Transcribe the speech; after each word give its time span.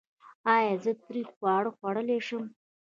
ایا 0.55 0.73
زه 0.83 0.91
تریخ 1.03 1.27
خواړه 1.37 1.71
خوړلی 1.77 2.19
شم؟ 2.27 2.43